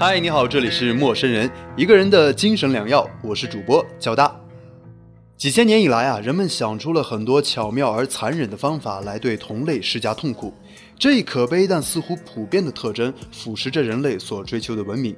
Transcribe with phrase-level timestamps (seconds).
[0.00, 4.34] 嗨，你好，这里是陌生人，一个人的精神良药，我是主播焦大。
[5.36, 10.54] 几千年以来啊，人们想出了很多巧妙而残忍的方法来对同类施加痛苦，
[10.98, 15.14] 这一可悲但似乎普遍的特征腐蚀着人类所追求的文明。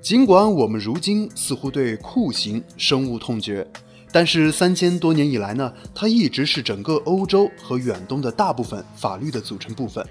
[0.00, 3.66] 尽管我们如今似乎对酷刑深恶痛绝，
[4.10, 10.02] 但是三千多年以来呢，它一直是整个欧洲和远东的大部分法律的组成部分。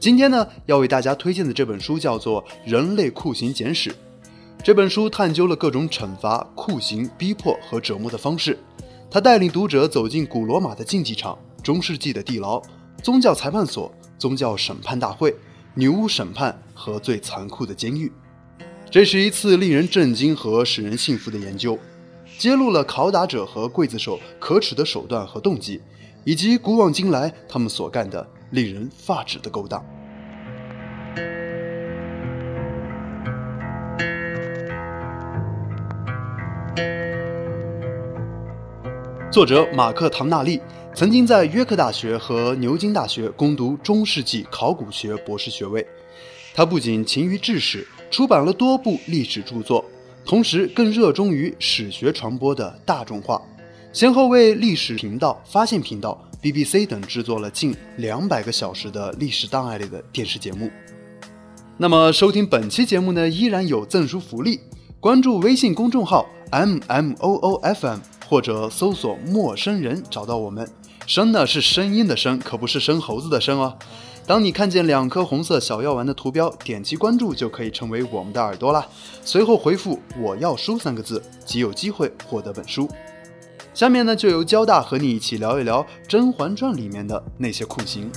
[0.00, 3.90] 今天呢，要为大家推荐的这本书叫做《人类酷刑简史》。
[4.64, 8.58] 这本书探究了各种惩罚、酷刑、逼迫和折磨的方式。
[9.10, 12.62] 它带领读者走进古罗马的竞技场、中世纪的地牢、
[13.02, 15.36] 宗教裁判所、宗教审判大会、
[15.74, 18.10] 女巫审判和最残酷的监狱。
[18.90, 21.78] 这是一次令人震惊和使人信服的研究，
[22.38, 25.82] 揭露了拷打者和刽子手可耻的手段和动机，
[26.24, 29.84] 以及古往今来他们所干的令人发指的勾当。
[39.32, 40.60] 作者马克·唐纳利
[40.94, 45.86] 曾经在约克大学和牛津大学攻读中世纪考古学博士学位。
[46.54, 47.86] 他不仅勤于治史。
[48.10, 49.84] 出版了多部历史著作，
[50.24, 53.40] 同时更热衷于史学传播的大众化，
[53.92, 60.70] 先后为历史频道、发现频道、BBC 等制作了近两百个小时的历史档案类的电视节目。
[61.76, 64.60] 那么，收听本期节目呢，依然有赠书福利，
[65.00, 67.98] 关注微信公众号 M M O O F M
[68.28, 70.70] 或者搜索“陌生人”找到我们。
[71.04, 73.76] 声呢是声音的声，可不是生猴子的生哦。
[74.24, 78.86] 当你看见两颗红色小药丸的图标，点击关注就可以成为我们的耳朵啦。
[79.24, 82.88] 随后回复“我要书”三个字，即有机会获得本书。
[83.72, 88.10] 下面呢，就由交大和你一起聊一聊《甄嬛传》里面的那些酷刑。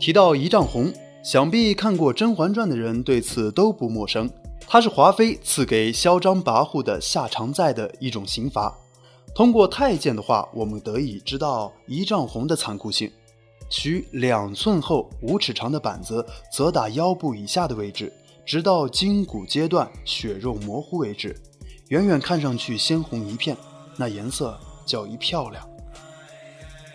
[0.00, 0.90] 提到仪仗红，
[1.22, 4.30] 想必看过《甄嬛传》的人对此都不陌生。
[4.66, 8.74] 它是华妃赐给嚣张跋扈的夏常在的一种刑罚。
[9.34, 13.12] 通过太监的话，我们得以知道仪仗红的残酷性：
[13.68, 18.10] 取两寸厚、五尺长的板子，责打腰部以下的位置，
[18.46, 21.36] 直到筋骨阶段、血肉模糊为止。
[21.88, 23.54] 远远看上去鲜红一片，
[23.98, 25.69] 那颜色较一漂亮。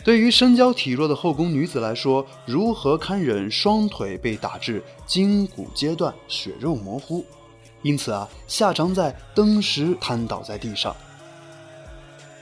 [0.05, 7.25] 对于身娇体弱的后宫女子来说，如何堪忍双腿被打至筋骨阶段、血肉模糊？
[7.81, 10.95] 因此啊，夏常在登时瘫倒在地上。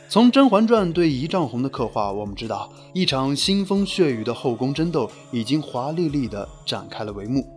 [0.10, 7.48] 从《甄嬛传》对仪仗红的刻画，我们知道一场腥风血雨的后宫争斗已经华丽丽地展开了帷幕。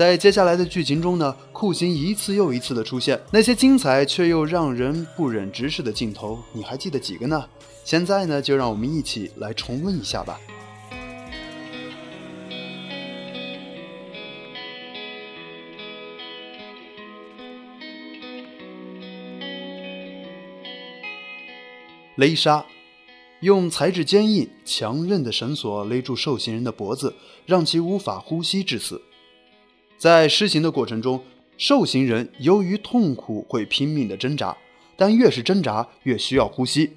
[0.00, 7.44] 在接下来的剧情中呢，酷刑一次又一次的出现，那些精彩却又让人不忍直视的镜头，你还记得几个呢？
[7.84, 10.40] 现在呢，就让我们一起来重温一下吧。
[22.16, 22.64] 勒杀，
[23.40, 29.02] 用材质坚硬、强韧的绳索勒住受刑人的脖子，让其无法呼吸致死。
[30.00, 31.22] 在施行的过程中，
[31.58, 34.56] 受刑人由于痛苦会拼命的挣扎，
[34.96, 36.90] 但越是挣扎越需要呼吸。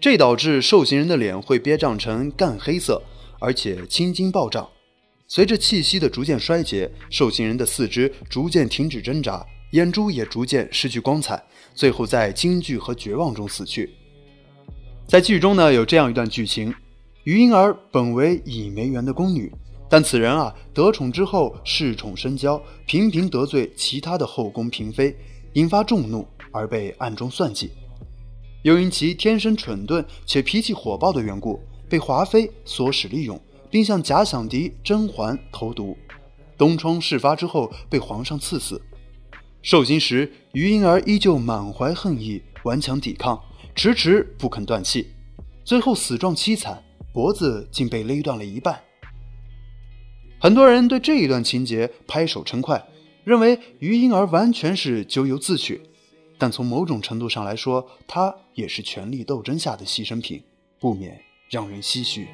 [0.00, 3.00] 这导致受刑人的脸会憋胀成干黑色，
[3.38, 4.68] 而且青筋暴涨。
[5.28, 11.40] 随着气息的逐渐衰竭，受刑人的四肢逐渐停止挣扎，眼珠也逐渐失去光彩，
[11.76, 13.88] 最后在惊惧和绝望中死去。
[15.06, 16.74] 在剧中呢，有这样一段剧情：
[17.22, 19.52] 余莺儿本为倚梅园的宫女，
[19.90, 25.16] 但此人啊得宠之后恃宠生骄，频频得罪其他的后宫嫔妃，
[25.54, 27.70] 引发众怒，而被暗中算计。
[28.62, 33.40] 又因其天生蠢钝且脾气火爆的缘故，被华妃唆使利用，
[33.70, 35.96] 并向假想敌甄嬛投毒。
[36.58, 38.82] 东窗事发之后，被皇上赐死。
[39.62, 43.40] 受刑时，余莺儿依旧满怀恨意，顽强抵抗，
[43.74, 45.06] 迟迟不肯断气，
[45.64, 46.82] 最后死状凄惨，
[47.12, 48.78] 脖子竟被勒断了一半。
[50.40, 52.86] 很多人对这一段情节拍手称快，
[53.24, 55.80] 认为余莺儿完全是咎由自取。
[56.38, 60.40] 但从某种程度上来说，他也是权力斗争下的牺牲品，
[60.78, 61.20] 不免
[61.50, 62.28] 让人唏嘘。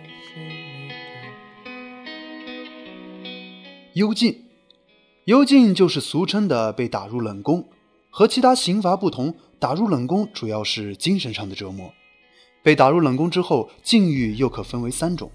[3.94, 4.44] 幽禁，
[5.24, 7.66] 幽禁就是俗称的被打入冷宫。
[8.10, 11.90] 和其他刑罚不同，打入冷宫主要是精神上的折磨。
[12.62, 15.32] 被打入冷宫之后，境遇又可分为三种：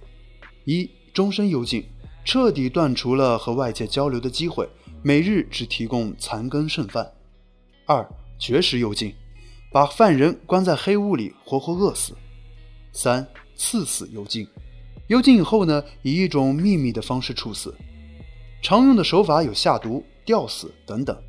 [0.65, 1.83] 一、终身幽禁，
[2.31, 4.70] 彻底断除了和外界交流的机会，
[5.02, 7.04] 每日只提供残羹剩饭；
[7.88, 9.12] 二、绝食幽禁，
[9.72, 12.14] 把犯人关在黑屋里，活活饿死；
[12.94, 14.48] 三、赐死幽禁，
[15.08, 17.74] 幽禁以后呢，以一种秘密的方式处死。
[18.62, 21.20] 常用的手法有下毒、吊死等等。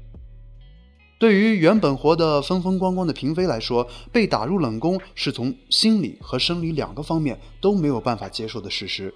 [1.19, 9.15] 对于原本活得风风光光的嫔妃来说，被打入冷宫是从心理和生理两个方面都没有办法接受的事实。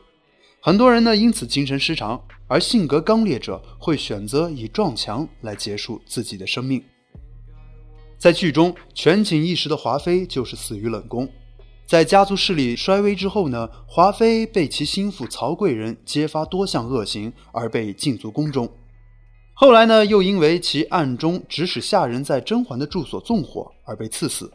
[0.67, 6.83] 很多人呢因此精神失常，而性格刚烈者会选择以撞墙来结束自己的生命。
[8.17, 11.29] 在剧中，权倾一时的华妃就是死于冷宫。
[11.85, 18.67] 在家族势力衰微之后呢，华妃被其心腹曹贵人揭发多项恶行而被禁足宫中。
[19.53, 24.51] 后来呢，又因为其暗中指使下人在甄嬛的住所纵火而被赐死。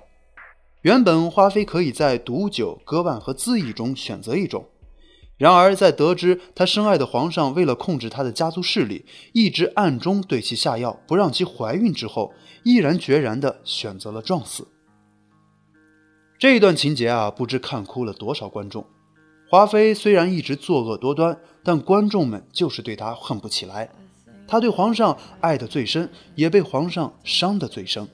[0.81, 4.65] 原本华妃可以在毒酒、割腕和自缢中选择一种，
[5.39, 12.33] 然而在得知她深爱的皇上为了控制她的家族势力，一直暗中对其下药，不让其怀孕之后，
[12.63, 14.67] 毅然决然地选择了撞死。
[16.37, 18.85] 这一段情节啊，不知看哭了多少观众。
[19.49, 23.89] 华妃虽然一直作恶多端，但观众们就是对她恨不起来。
[24.45, 28.07] 她对皇上爱得最深，也被皇上伤得最深。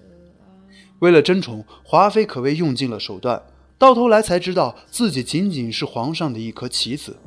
[0.99, 3.41] 为了争宠，华妃可谓用尽了手段，
[3.77, 7.17] 到头来才知道自己仅仅是皇上的一颗棋子。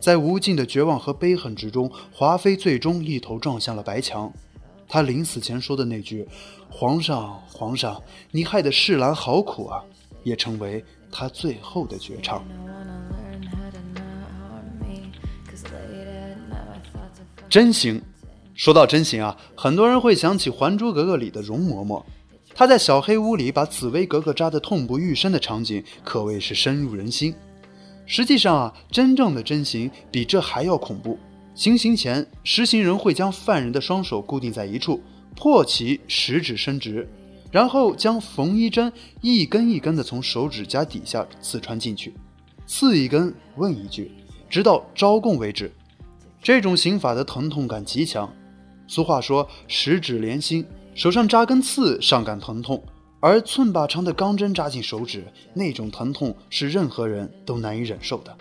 [0.00, 4.30] 在无尽的绝望和悲恨之中，华妃最终一头撞向了白墙。
[4.86, 6.28] 她临死前说的那句
[6.68, 9.82] “皇上，皇上，你害得世兰好苦啊”，
[10.22, 12.44] 也成为她最后的绝唱。
[17.48, 18.02] 真行。
[18.54, 22.04] 说到真行啊，很多人会想起《还珠格格》里的容嬷嬷，
[22.54, 27.34] 他在小黑屋里把紫薇格格扎得痛不欲生的场景，可谓是深入人心。
[28.06, 31.18] 实际上啊，真正的真刑比这还要恐怖。
[31.54, 35.00] 行刑前，实行人会将犯人的双手固定在一处，
[35.34, 37.08] 迫其食指伸直，
[37.50, 42.14] 然后将缝衣针一根一根地从手指甲底下刺穿进去，
[42.66, 44.12] 刺一根问一句，
[44.48, 45.72] 直到招供为止。
[46.42, 48.30] 这种刑法的疼痛感极强。
[48.86, 52.82] 俗话说“十指连心”，手上扎根刺尚感疼痛，
[53.20, 58.34] 而寸把长的钢针扎进手指，那种疼痛是任何人都难以忍受的。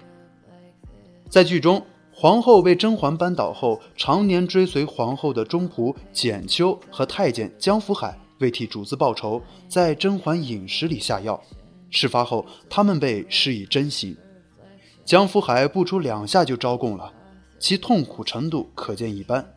[1.30, 1.84] 在剧中，
[2.14, 11.42] 皇后被甄嬛扳倒后，常年追随皇后的中仆简秋和太监江福海为替主子报仇，在甄嬛饮食里下药。
[11.90, 14.16] 事发后，他们被施以针刑，
[15.04, 17.12] 江福海不出两下就招供了，
[17.60, 19.53] 其痛苦程度可见一斑。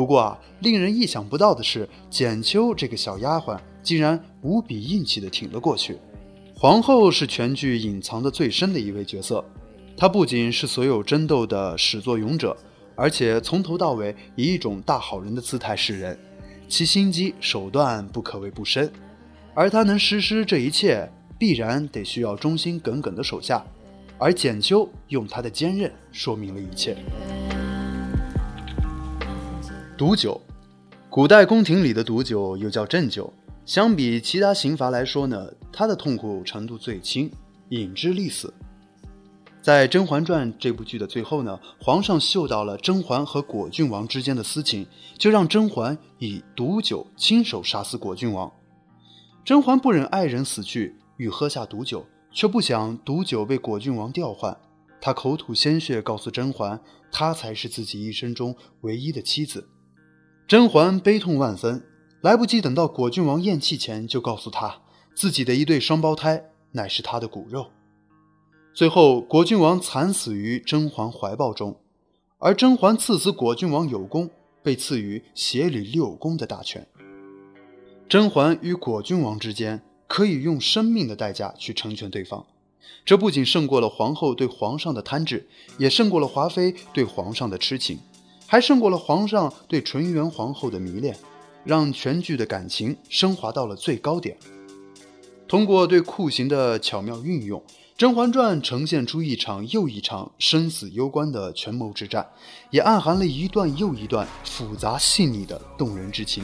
[0.00, 5.98] 不过啊，令人意想不到的是，简秋这个小丫鬟竟然无比硬气地挺了过去。
[6.56, 9.44] 皇后是全剧隐藏的最深的一位角色，
[9.98, 12.56] 她不仅是所有争斗的始作俑者，
[12.96, 16.18] 而且从头到尾以一种大好人的姿态示人，
[16.66, 18.90] 其心机手段不可谓不深。
[19.52, 21.06] 而她能实施这一切，
[21.38, 23.62] 必然得需要忠心耿耿的手下，
[24.16, 26.96] 而简秋用她的坚韧说明了一切。
[30.00, 30.40] 毒酒，
[31.10, 33.30] 古代宫廷里的毒酒又叫鸩酒。
[33.66, 37.30] 相比其他刑罚来说呢，它的痛苦程度最轻，
[37.68, 38.50] 饮之立死。
[39.60, 44.86] 在《甄嬛传》这部剧的最后呢，皇上嗅到了甄嬛和果郡王之间的私情，
[45.18, 48.50] 就让甄嬛以毒酒亲手杀死果郡王。
[49.44, 54.56] 甄嬛不忍爱人死去，欲喝下毒酒，却不想毒酒被果郡王调换。
[54.98, 56.80] 他口吐鲜血，告诉甄嬛，
[57.12, 59.68] 她才是自己一生中唯一的妻子。
[60.50, 61.80] 甄嬛悲痛万分，
[62.22, 64.80] 来不及等到果郡王咽气前，就告诉他
[65.14, 67.68] 自己的一对双胞胎乃是他的骨肉。
[68.74, 71.78] 最后，果郡王惨死于甄嬛怀抱中，
[72.38, 74.28] 而甄嬛赐死果郡王有功，
[74.60, 76.84] 被赐予协理六宫的大权。
[78.08, 82.44] 甄嬛与果郡王之间可以用生命的代价去成全对方，
[83.04, 85.46] 这不仅胜过了皇后对皇上的贪执，
[85.78, 88.00] 也胜过了华妃对皇上的痴情。
[88.50, 91.16] 还胜过了皇上对纯元皇后的迷恋，
[91.62, 94.36] 让全剧的感情升华到了最高点。
[95.46, 97.60] 通过对酷刑的巧妙运用，
[97.96, 102.28] 《甄嬛传》呈现出一场又一场生死攸关的权谋之战，
[102.70, 106.42] 也暗含了一段又一段复杂细腻的动人之情。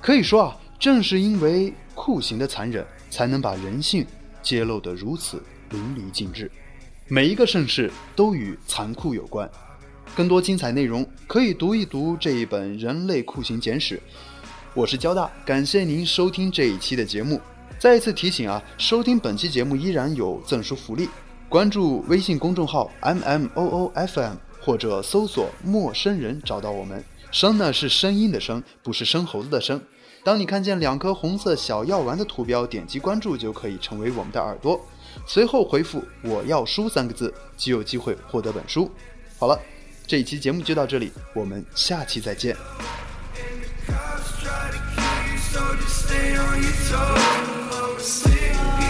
[0.00, 4.06] 可以说啊，正是因为酷刑的残忍，才能把人性
[4.44, 6.48] 揭露得如此淋漓尽致。
[7.08, 9.50] 每一个盛世都与残酷有关。
[10.14, 13.96] 更多精彩内容可以读一读这一本《人类酷刑简史》，
[14.74, 17.40] 我是交大，感谢您收听这一期的节目。
[17.78, 21.08] 再一次提醒啊，收听本期节目依然有赠书福利，
[21.48, 27.04] 关注微信公众号 M M O O F M 或者搜索“陌生人”找到我们。
[27.30, 29.80] 声呢是声音的声，不是生猴子的生。
[30.24, 34.80] 当你看见两颗红色小药丸的图标，点击关注就可以成为我们的耳朵。
[35.26, 38.90] 随后回复“我要书”三个字，就有机会获得本书。
[39.38, 39.60] 好了，
[40.06, 42.56] 这一期节目就到这里，我们下期再见。
[45.56, 48.26] so just stay on your toes.
[48.26, 48.85] I'm a